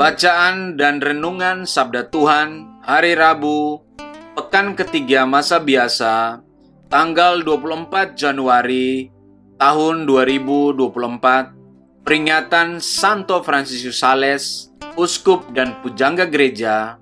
Bacaan 0.00 0.80
dan 0.80 1.04
Renungan 1.04 1.68
Sabda 1.68 2.08
Tuhan 2.08 2.80
Hari 2.80 3.20
Rabu 3.20 3.84
Pekan 4.32 4.72
ketiga 4.72 5.28
masa 5.28 5.60
biasa 5.60 6.40
Tanggal 6.88 7.44
24 7.44 8.16
Januari 8.16 9.12
tahun 9.60 10.08
2024 10.08 12.00
Peringatan 12.00 12.80
Santo 12.80 13.44
Fransisius 13.44 14.00
Sales 14.00 14.72
Uskup 14.96 15.52
dan 15.52 15.84
Pujangga 15.84 16.24
Gereja 16.32 16.96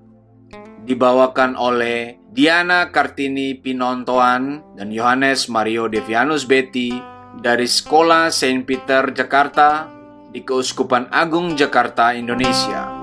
Dibawakan 0.83 1.55
oleh 1.55 2.19
Diana 2.35 2.91
Kartini 2.91 3.55
Pinontoan 3.55 4.75
dan 4.75 4.91
Yohanes 4.91 5.47
Mario 5.47 5.87
Devianus 5.87 6.43
Betty 6.43 6.99
dari 7.39 7.63
Sekolah 7.63 8.27
Saint 8.27 8.67
Peter 8.67 9.07
Jakarta 9.15 9.99
di 10.29 10.45
Keuskupan 10.45 11.09
Agung 11.09 11.57
Jakarta, 11.57 12.13
Indonesia. 12.13 12.98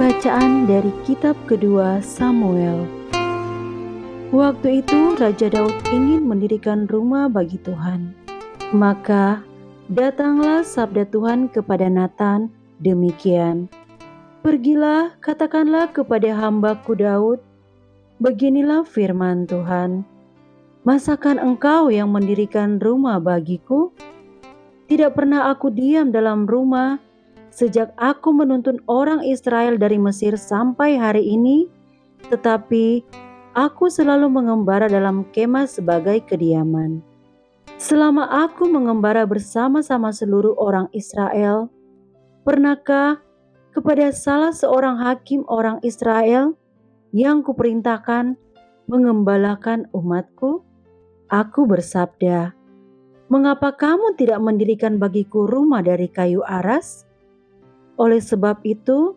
Bacaan 0.00 0.64
dari 0.64 0.88
kitab 1.04 1.36
kedua 1.44 2.00
Samuel 2.00 2.88
Waktu 4.32 4.80
itu 4.80 5.12
Raja 5.20 5.52
Daud 5.52 5.76
ingin 5.92 6.24
mendirikan 6.24 6.88
rumah 6.88 7.28
bagi 7.28 7.60
Tuhan. 7.60 8.16
Maka 8.72 9.44
datanglah 9.92 10.64
sabda 10.64 11.04
Tuhan 11.04 11.52
kepada 11.52 11.92
Nathan 11.92 12.48
demikian. 12.80 13.68
Pergilah, 14.40 15.20
katakanlah 15.20 15.92
kepada 15.92 16.32
hambaku 16.32 16.96
Daud, 16.96 17.44
Beginilah 18.24 18.88
firman 18.88 19.44
Tuhan, 19.44 20.08
Masakan 20.80 21.36
engkau 21.36 21.92
yang 21.92 22.08
mendirikan 22.08 22.80
rumah 22.80 23.20
bagiku? 23.20 23.92
Tidak 24.88 25.12
pernah 25.12 25.52
aku 25.52 25.68
diam 25.68 26.08
dalam 26.08 26.48
rumah 26.48 27.09
sejak 27.50 27.92
aku 27.98 28.30
menuntun 28.32 28.78
orang 28.86 29.22
Israel 29.26 29.76
dari 29.76 29.98
Mesir 29.98 30.38
sampai 30.38 30.96
hari 30.96 31.26
ini, 31.26 31.66
tetapi 32.30 33.02
aku 33.58 33.90
selalu 33.90 34.30
mengembara 34.30 34.86
dalam 34.86 35.26
kemah 35.34 35.66
sebagai 35.66 36.22
kediaman. 36.24 37.02
Selama 37.80 38.28
aku 38.46 38.68
mengembara 38.68 39.24
bersama-sama 39.24 40.12
seluruh 40.14 40.54
orang 40.60 40.86
Israel, 40.94 41.72
pernahkah 42.44 43.18
kepada 43.72 44.12
salah 44.12 44.52
seorang 44.52 45.00
hakim 45.00 45.46
orang 45.48 45.80
Israel 45.80 46.54
yang 47.10 47.40
kuperintahkan 47.40 48.36
mengembalakan 48.86 49.88
umatku? 49.96 50.62
Aku 51.30 51.62
bersabda, 51.64 52.52
Mengapa 53.30 53.70
kamu 53.78 54.18
tidak 54.18 54.42
mendirikan 54.42 54.98
bagiku 54.98 55.46
rumah 55.46 55.86
dari 55.86 56.10
kayu 56.10 56.42
aras? 56.42 57.06
Oleh 58.00 58.24
sebab 58.24 58.64
itu, 58.64 59.12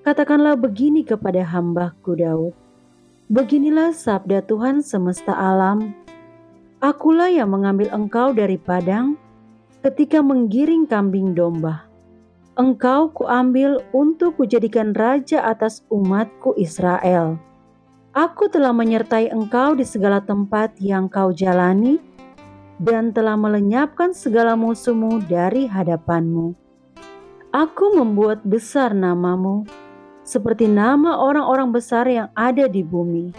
katakanlah 0.00 0.56
begini 0.56 1.04
kepada 1.04 1.44
hambaku 1.44 2.16
Daud. 2.16 2.56
Beginilah 3.28 3.92
sabda 3.92 4.40
Tuhan 4.48 4.80
semesta 4.80 5.36
alam. 5.36 5.92
Akulah 6.80 7.28
yang 7.28 7.52
mengambil 7.52 7.92
engkau 7.92 8.32
dari 8.32 8.56
padang 8.56 9.20
ketika 9.84 10.24
menggiring 10.24 10.88
kambing 10.88 11.36
domba 11.36 11.84
engkau 12.54 13.10
kuambil 13.10 13.82
untuk 13.90 14.38
kujadikan 14.38 14.94
raja 14.94 15.42
atas 15.42 15.82
umatku 15.90 16.54
Israel. 16.54 17.34
Aku 18.14 18.46
telah 18.46 18.70
menyertai 18.70 19.34
engkau 19.34 19.74
di 19.74 19.82
segala 19.82 20.22
tempat 20.22 20.78
yang 20.78 21.10
kau 21.10 21.34
jalani 21.34 21.98
dan 22.78 23.10
telah 23.10 23.34
melenyapkan 23.34 24.14
segala 24.14 24.54
musuhmu 24.54 25.18
dari 25.26 25.66
hadapanmu. 25.66 26.63
Aku 27.54 27.94
membuat 27.94 28.42
besar 28.42 28.90
namamu, 28.98 29.62
seperti 30.26 30.66
nama 30.66 31.22
orang-orang 31.22 31.70
besar 31.70 32.02
yang 32.10 32.26
ada 32.34 32.66
di 32.66 32.82
bumi. 32.82 33.30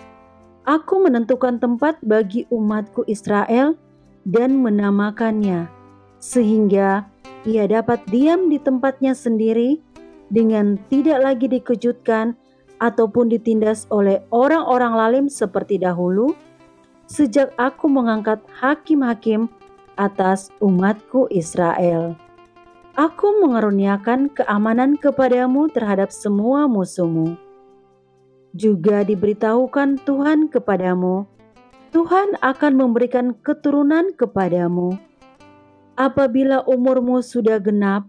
Aku 0.64 1.04
menentukan 1.04 1.60
tempat 1.60 2.00
bagi 2.00 2.48
umatku 2.48 3.04
Israel 3.12 3.76
dan 4.24 4.64
menamakannya, 4.64 5.68
sehingga 6.24 7.12
ia 7.44 7.68
dapat 7.68 8.08
diam 8.08 8.48
di 8.48 8.56
tempatnya 8.56 9.12
sendiri 9.12 9.84
dengan 10.32 10.80
tidak 10.88 11.20
lagi 11.20 11.52
dikejutkan 11.52 12.40
ataupun 12.80 13.28
ditindas 13.28 13.84
oleh 13.92 14.24
orang-orang 14.32 14.96
lalim 14.96 15.26
seperti 15.28 15.76
dahulu, 15.76 16.32
sejak 17.12 17.52
aku 17.60 17.92
mengangkat 17.92 18.40
hakim-hakim 18.64 19.52
atas 20.00 20.56
umatku 20.64 21.28
Israel. 21.36 22.16
Aku 22.96 23.44
mengaruniakan 23.44 24.32
keamanan 24.32 24.96
kepadamu 24.96 25.68
terhadap 25.68 26.16
semua 26.16 26.64
musuhmu. 26.64 27.36
Juga 28.56 29.04
diberitahukan 29.04 30.00
Tuhan 30.08 30.48
kepadamu, 30.48 31.28
Tuhan 31.92 32.40
akan 32.40 32.74
memberikan 32.80 33.36
keturunan 33.44 34.16
kepadamu. 34.16 34.96
Apabila 36.00 36.64
umurmu 36.64 37.20
sudah 37.20 37.60
genap 37.60 38.08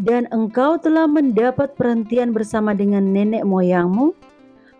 dan 0.00 0.24
engkau 0.32 0.80
telah 0.80 1.04
mendapat 1.04 1.76
perhentian 1.76 2.32
bersama 2.32 2.72
dengan 2.72 3.04
nenek 3.04 3.44
moyangmu, 3.44 4.16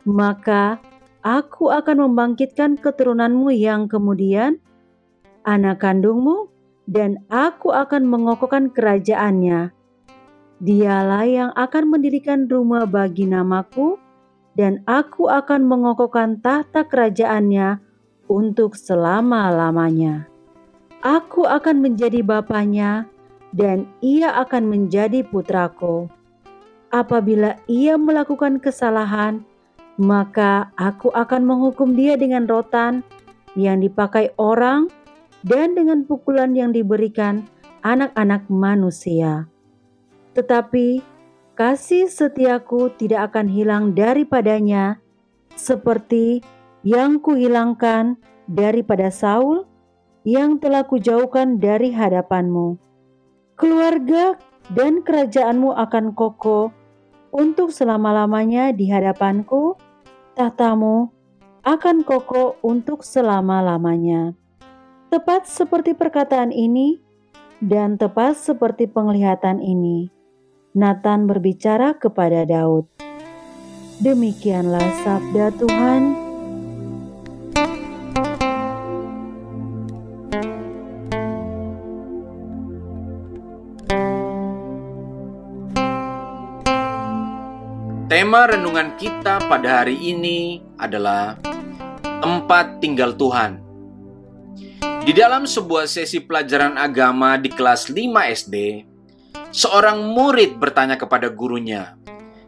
maka 0.08 0.80
aku 1.20 1.68
akan 1.68 2.08
membangkitkan 2.08 2.80
keturunanmu 2.80 3.52
yang 3.52 3.92
kemudian. 3.92 4.56
Anak 5.44 5.84
kandungmu 5.84 6.48
dan 6.84 7.22
aku 7.32 7.72
akan 7.72 8.04
mengokohkan 8.04 8.72
kerajaannya. 8.72 9.72
Dialah 10.64 11.24
yang 11.26 11.50
akan 11.52 11.84
mendirikan 11.90 12.46
rumah 12.48 12.86
bagi 12.88 13.28
namaku 13.28 13.98
dan 14.54 14.80
aku 14.86 15.26
akan 15.28 15.66
mengokohkan 15.66 16.38
tahta 16.38 16.86
kerajaannya 16.86 17.82
untuk 18.30 18.78
selama-lamanya. 18.78 20.30
Aku 21.04 21.44
akan 21.44 21.84
menjadi 21.84 22.24
bapaknya, 22.24 23.04
dan 23.54 23.86
ia 24.00 24.34
akan 24.40 24.66
menjadi 24.66 25.22
putraku. 25.22 26.10
Apabila 26.90 27.60
ia 27.70 27.94
melakukan 27.94 28.58
kesalahan, 28.58 29.46
maka 29.94 30.74
aku 30.74 31.14
akan 31.14 31.46
menghukum 31.46 31.94
dia 31.94 32.18
dengan 32.18 32.50
rotan 32.50 33.06
yang 33.54 33.78
dipakai 33.78 34.34
orang 34.40 34.90
dan 35.44 35.76
dengan 35.76 36.08
pukulan 36.08 36.56
yang 36.56 36.72
diberikan 36.72 37.44
anak-anak 37.84 38.48
manusia. 38.48 39.46
Tetapi 40.32 41.04
kasih 41.54 42.08
setiaku 42.08 42.90
tidak 42.96 43.30
akan 43.30 43.46
hilang 43.52 43.84
daripadanya, 43.92 44.98
seperti 45.54 46.42
yang 46.82 47.20
kuhilangkan 47.20 48.18
daripada 48.50 49.12
Saul 49.12 49.68
yang 50.24 50.56
telah 50.58 50.88
kujauhkan 50.88 51.60
dari 51.60 51.92
hadapanmu. 51.92 52.80
Keluarga 53.54 54.40
dan 54.72 55.04
kerajaanmu 55.04 55.76
akan 55.76 56.16
kokoh 56.16 56.72
untuk 57.30 57.70
selama-lamanya 57.70 58.72
di 58.72 58.88
hadapanku, 58.88 59.76
tahtamu 60.34 61.12
akan 61.62 62.02
kokoh 62.02 62.56
untuk 62.64 63.04
selama-lamanya. 63.04 64.43
Tepat 65.14 65.46
seperti 65.46 65.94
perkataan 65.94 66.50
ini 66.50 66.98
dan 67.62 67.94
tepat 67.94 68.34
seperti 68.34 68.90
penglihatan 68.90 69.62
ini, 69.62 70.10
Nathan 70.74 71.30
berbicara 71.30 71.94
kepada 71.94 72.42
Daud. 72.42 72.90
Demikianlah 74.02 74.82
sabda 75.06 75.54
Tuhan. 75.54 76.02
Tema 88.10 88.50
renungan 88.50 88.98
kita 88.98 89.46
pada 89.46 89.86
hari 89.86 89.94
ini 89.94 90.58
adalah 90.74 91.38
tempat 92.02 92.82
tinggal 92.82 93.14
Tuhan. 93.14 93.63
Di 95.04 95.12
dalam 95.12 95.44
sebuah 95.44 95.84
sesi 95.84 96.16
pelajaran 96.24 96.80
agama 96.80 97.36
di 97.36 97.52
kelas 97.52 97.92
5 97.92 98.24
SD, 98.24 98.88
seorang 99.52 100.00
murid 100.00 100.56
bertanya 100.56 100.96
kepada 100.96 101.28
gurunya, 101.28 101.92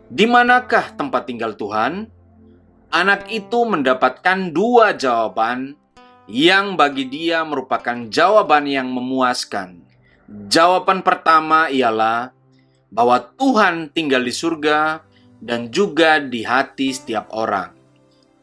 "Di 0.08 0.24
manakah 0.24 0.96
tempat 0.96 1.28
tinggal 1.28 1.52
Tuhan?" 1.52 2.08
Anak 2.88 3.28
itu 3.28 3.60
mendapatkan 3.60 4.56
dua 4.56 4.96
jawaban 4.96 5.76
yang 6.24 6.80
bagi 6.80 7.04
dia 7.04 7.44
merupakan 7.44 8.08
jawaban 8.08 8.64
yang 8.64 8.88
memuaskan. 8.88 9.84
Jawaban 10.48 11.04
pertama 11.04 11.68
ialah 11.68 12.32
bahwa 12.88 13.20
Tuhan 13.36 13.92
tinggal 13.92 14.24
di 14.24 14.32
surga 14.32 15.04
dan 15.44 15.68
juga 15.68 16.24
di 16.24 16.40
hati 16.40 16.88
setiap 16.88 17.28
orang. 17.36 17.76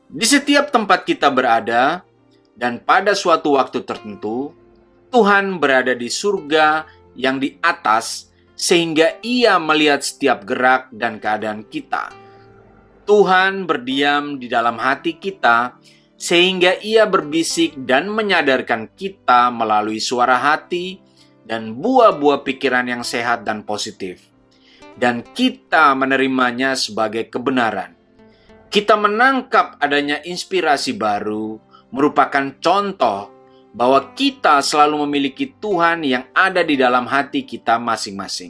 Di 0.06 0.30
setiap 0.30 0.70
tempat 0.70 1.02
kita 1.02 1.34
berada, 1.34 2.06
dan 2.54 2.82
pada 2.82 3.18
suatu 3.18 3.58
waktu 3.58 3.82
tertentu, 3.86 4.54
Tuhan 5.10 5.62
berada 5.62 5.94
di 5.94 6.10
surga 6.10 6.88
yang 7.14 7.38
di 7.38 7.58
atas, 7.62 8.34
sehingga 8.54 9.22
Ia 9.22 9.58
melihat 9.62 10.02
setiap 10.02 10.46
gerak 10.46 10.90
dan 10.94 11.18
keadaan 11.22 11.66
kita. 11.66 12.14
Tuhan 13.04 13.68
berdiam 13.68 14.40
di 14.40 14.48
dalam 14.48 14.80
hati 14.80 15.18
kita, 15.20 15.78
sehingga 16.16 16.80
Ia 16.82 17.06
berbisik 17.06 17.78
dan 17.84 18.10
menyadarkan 18.10 18.94
kita 18.96 19.52
melalui 19.52 20.00
suara 20.00 20.40
hati 20.40 20.98
dan 21.44 21.76
buah-buah 21.76 22.42
pikiran 22.48 22.88
yang 22.88 23.04
sehat 23.04 23.44
dan 23.44 23.68
positif 23.68 24.34
dan 24.98 25.26
kita 25.34 25.94
menerimanya 25.98 26.78
sebagai 26.78 27.30
kebenaran. 27.30 27.98
Kita 28.70 28.98
menangkap 28.98 29.78
adanya 29.78 30.22
inspirasi 30.26 30.98
baru, 30.98 31.62
merupakan 31.94 32.50
contoh 32.58 33.30
bahwa 33.74 34.14
kita 34.18 34.60
selalu 34.66 35.06
memiliki 35.06 35.54
Tuhan 35.62 36.02
yang 36.02 36.26
ada 36.34 36.66
di 36.66 36.74
dalam 36.74 37.06
hati 37.06 37.46
kita 37.46 37.78
masing-masing. 37.78 38.50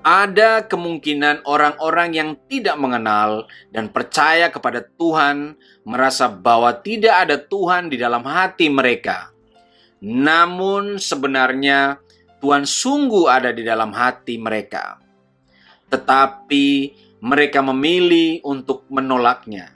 Ada 0.00 0.64
kemungkinan 0.64 1.44
orang-orang 1.44 2.16
yang 2.16 2.30
tidak 2.48 2.74
mengenal 2.80 3.46
dan 3.68 3.92
percaya 3.92 4.48
kepada 4.48 4.82
Tuhan 4.96 5.54
merasa 5.84 6.26
bahwa 6.26 6.72
tidak 6.74 7.28
ada 7.28 7.36
Tuhan 7.36 7.92
di 7.92 8.00
dalam 8.00 8.24
hati 8.24 8.72
mereka. 8.72 9.28
Namun, 10.00 10.96
sebenarnya 10.96 12.00
Tuhan 12.40 12.64
sungguh 12.64 13.28
ada 13.28 13.52
di 13.52 13.60
dalam 13.60 13.92
hati 13.92 14.40
mereka 14.40 15.00
tetapi 15.90 16.94
mereka 17.20 17.60
memilih 17.60 18.40
untuk 18.46 18.86
menolaknya. 18.88 19.74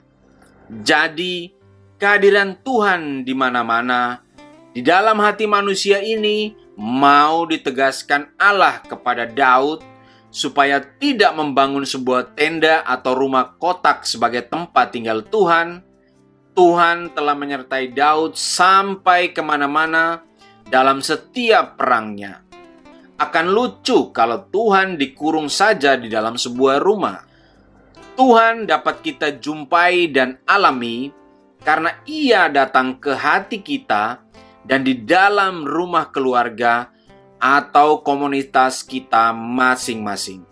Jadi, 0.81 1.53
kehadiran 1.99 2.59
Tuhan 2.61 3.23
di 3.23 3.33
mana-mana 3.35 4.23
di 4.75 4.83
dalam 4.83 5.19
hati 5.23 5.47
manusia 5.47 6.03
ini 6.03 6.51
mau 6.75 7.47
ditegaskan 7.47 8.35
Allah 8.35 8.83
kepada 8.83 9.23
Daud 9.23 9.83
supaya 10.27 10.83
tidak 10.99 11.31
membangun 11.31 11.87
sebuah 11.87 12.35
tenda 12.35 12.83
atau 12.83 13.15
rumah 13.15 13.55
kotak 13.55 14.03
sebagai 14.03 14.43
tempat 14.43 14.91
tinggal 14.91 15.23
Tuhan. 15.23 15.79
Tuhan 16.55 17.11
telah 17.11 17.35
menyertai 17.35 17.91
Daud 17.91 18.35
sampai 18.35 19.35
ke 19.35 19.43
mana-mana 19.43 20.23
dalam 20.67 21.03
setiap 21.03 21.75
perangnya 21.75 22.45
akan 23.15 23.45
lucu 23.47 24.11
kalau 24.11 24.43
Tuhan 24.51 24.99
dikurung 24.99 25.47
saja 25.47 25.95
di 25.95 26.11
dalam 26.11 26.35
sebuah 26.35 26.83
rumah. 26.83 27.23
Tuhan 28.15 28.67
dapat 28.67 29.03
kita 29.03 29.39
jumpai 29.39 30.11
dan 30.11 30.39
alami 30.47 31.11
karena 31.65 31.97
Ia 32.05 32.47
datang 32.53 33.01
ke 33.01 33.17
hati 33.17 33.65
kita 33.65 34.21
dan 34.61 34.85
di 34.85 35.01
dalam 35.01 35.65
rumah 35.65 36.13
keluarga 36.13 36.93
atau 37.41 38.05
komunitas 38.05 38.85
kita 38.85 39.33
masing-masing. 39.33 40.45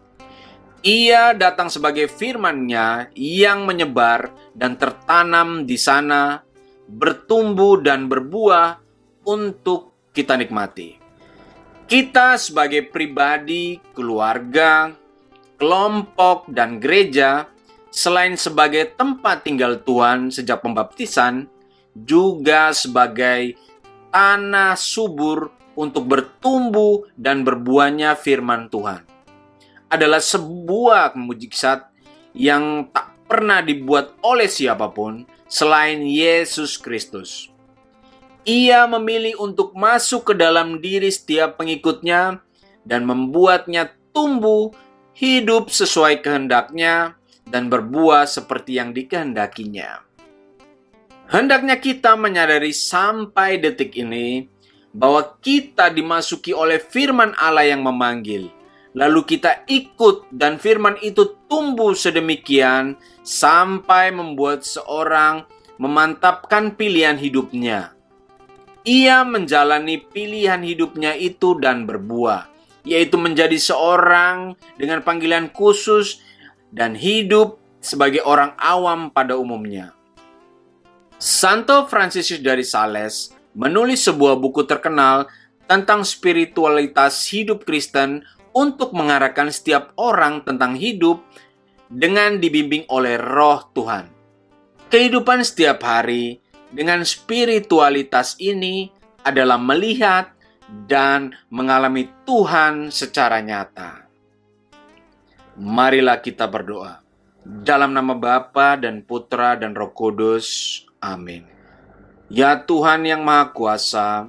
Ia 0.83 1.31
datang 1.31 1.71
sebagai 1.71 2.11
firman-Nya 2.11 3.15
yang 3.15 3.63
menyebar 3.63 4.35
dan 4.51 4.75
tertanam 4.75 5.63
di 5.63 5.79
sana, 5.79 6.43
bertumbuh 6.91 7.79
dan 7.79 8.11
berbuah 8.11 8.83
untuk 9.23 10.11
kita 10.11 10.35
nikmati. 10.35 10.99
Kita 11.87 12.35
sebagai 12.35 12.91
pribadi, 12.91 13.79
keluarga, 13.95 14.91
kelompok, 15.55 16.51
dan 16.51 16.83
gereja, 16.83 17.47
selain 17.93 18.33
sebagai 18.33 18.97
tempat 18.97 19.45
tinggal 19.45 19.77
Tuhan 19.85 20.33
sejak 20.33 20.65
pembaptisan, 20.65 21.45
juga 21.93 22.73
sebagai 22.73 23.53
tanah 24.09 24.73
subur 24.73 25.53
untuk 25.77 26.09
bertumbuh 26.09 27.05
dan 27.13 27.45
berbuahnya 27.45 28.17
firman 28.17 28.65
Tuhan. 28.73 29.05
Adalah 29.93 30.21
sebuah 30.25 31.13
mujizat 31.13 31.93
yang 32.33 32.89
tak 32.89 33.13
pernah 33.29 33.61
dibuat 33.61 34.17
oleh 34.25 34.49
siapa 34.49 34.89
pun 34.89 35.29
selain 35.45 36.01
Yesus 36.01 36.81
Kristus. 36.81 37.53
Ia 38.43 38.89
memilih 38.89 39.37
untuk 39.37 39.77
masuk 39.77 40.33
ke 40.33 40.35
dalam 40.35 40.81
diri 40.81 41.13
setiap 41.13 41.61
pengikutnya 41.61 42.41
dan 42.83 43.05
membuatnya 43.05 43.93
tumbuh 44.11 44.73
hidup 45.13 45.69
sesuai 45.69 46.25
kehendaknya 46.25 47.15
dan 47.47 47.67
berbuah 47.71 48.27
seperti 48.27 48.79
yang 48.79 48.91
dikehendakinya. 48.91 50.03
Hendaknya 51.31 51.79
kita 51.79 52.13
menyadari 52.19 52.75
sampai 52.75 53.57
detik 53.57 53.95
ini 53.95 54.45
bahwa 54.93 55.39
kita 55.41 55.89
dimasuki 55.89 56.53
oleh 56.53 56.77
firman 56.77 57.33
Allah 57.39 57.65
yang 57.69 57.81
memanggil. 57.81 58.51
Lalu 58.93 59.25
kita 59.25 59.65
ikut 59.65 60.29
dan 60.29 60.61
firman 60.61 61.01
itu 61.01 61.33
tumbuh 61.49 61.97
sedemikian 61.97 62.93
sampai 63.25 64.13
membuat 64.13 64.61
seorang 64.61 65.49
memantapkan 65.81 66.77
pilihan 66.77 67.17
hidupnya 67.17 67.93
ia 68.83 69.23
menjalani 69.23 69.99
pilihan 69.99 70.59
hidupnya 70.59 71.15
itu 71.15 71.55
dan 71.59 71.87
berbuah, 71.87 72.51
yaitu 72.83 73.15
menjadi 73.15 73.55
seorang 73.55 74.59
dengan 74.75 74.99
panggilan 74.99 75.47
khusus 75.55 76.19
dan 76.73 76.97
hidup 76.97 77.61
sebagai 77.77 78.25
orang 78.25 78.57
awam 78.57 79.13
pada 79.13 79.37
umumnya. 79.37 79.93
Santo 81.21 81.85
Fransisius 81.85 82.41
dari 82.41 82.65
Sales 82.65 83.31
menulis 83.53 84.01
sebuah 84.01 84.41
buku 84.41 84.65
terkenal 84.65 85.29
tentang 85.69 86.01
spiritualitas 86.01 87.29
hidup 87.29 87.63
Kristen 87.63 88.25
untuk 88.51 88.91
mengarahkan 88.91 89.53
setiap 89.53 89.93
orang 89.95 90.41
tentang 90.43 90.73
hidup 90.75 91.21
dengan 91.87 92.41
dibimbing 92.41 92.89
oleh 92.89 93.15
Roh 93.21 93.69
Tuhan. 93.71 94.09
Kehidupan 94.89 95.45
setiap 95.45 95.81
hari 95.85 96.41
dengan 96.73 97.05
spiritualitas 97.05 98.37
ini 98.41 98.89
adalah 99.23 99.61
melihat 99.61 100.33
dan 100.89 101.33
mengalami 101.53 102.09
Tuhan 102.25 102.89
secara 102.89 103.39
nyata. 103.39 104.02
Marilah 105.53 106.17
kita 106.17 106.49
berdoa. 106.49 107.05
Dalam 107.45 107.93
nama 107.93 108.17
Bapa 108.17 108.73
dan 108.73 109.05
Putra 109.05 109.53
dan 109.53 109.77
Roh 109.77 109.93
Kudus. 109.93 110.81
Amin. 110.97 111.45
Ya 112.25 112.57
Tuhan 112.57 113.05
yang 113.05 113.21
Maha 113.21 113.53
Kuasa, 113.53 114.25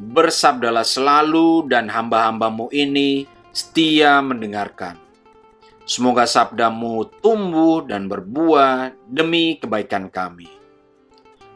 bersabdalah 0.00 0.86
selalu 0.86 1.68
dan 1.68 1.92
hamba-hambamu 1.92 2.72
ini 2.72 3.28
setia 3.52 4.24
mendengarkan. 4.24 4.96
Semoga 5.84 6.24
sabdamu 6.24 7.04
tumbuh 7.20 7.84
dan 7.84 8.08
berbuah 8.08 8.96
demi 9.04 9.60
kebaikan 9.60 10.08
kami. 10.08 10.48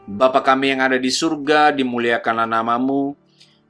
Bapa 0.05 0.45
kami 0.45 0.77
yang 0.77 0.85
ada 0.85 1.01
di 1.01 1.09
surga, 1.09 1.73
dimuliakanlah 1.73 2.45
namamu. 2.45 3.17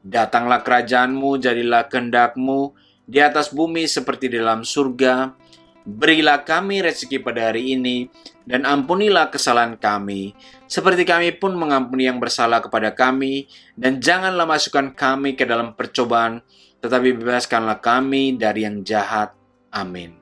Datanglah 0.03 0.59
kerajaanmu, 0.59 1.39
jadilah 1.39 1.87
kehendakmu 1.87 2.75
di 3.11 3.19
atas 3.19 3.51
bumi 3.51 3.83
seperti 3.91 4.31
dalam 4.31 4.63
surga. 4.63 5.35
Berilah 5.81 6.47
kami 6.47 6.79
rezeki 6.79 7.25
pada 7.25 7.49
hari 7.49 7.75
ini, 7.75 8.05
dan 8.45 8.69
ampunilah 8.69 9.33
kesalahan 9.33 9.73
kami, 9.81 10.37
seperti 10.69 11.09
kami 11.09 11.33
pun 11.33 11.57
mengampuni 11.57 12.05
yang 12.05 12.21
bersalah 12.21 12.61
kepada 12.61 12.93
kami, 12.93 13.49
dan 13.73 13.97
janganlah 13.97 14.45
masukkan 14.45 14.93
kami 14.93 15.33
ke 15.33 15.41
dalam 15.41 15.73
percobaan, 15.73 16.45
tetapi 16.85 17.17
bebaskanlah 17.17 17.81
kami 17.81 18.37
dari 18.37 18.61
yang 18.61 18.85
jahat. 18.85 19.33
Amin. 19.73 20.21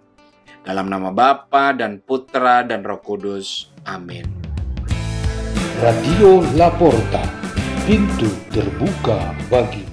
Dalam 0.64 0.88
nama 0.88 1.12
Bapa 1.12 1.76
dan 1.76 2.00
Putra 2.00 2.64
dan 2.64 2.80
Roh 2.88 3.04
Kudus. 3.04 3.68
Amin. 3.84 4.24
Radio 5.84 6.40
Laporta, 6.56 7.24
pintu 7.84 8.32
terbuka 8.52 9.36
bagi 9.52 9.89